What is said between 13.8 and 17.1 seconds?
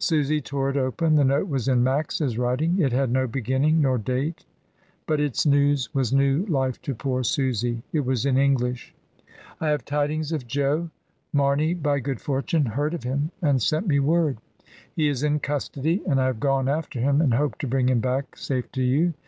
me word. He is in custody, and I have gone after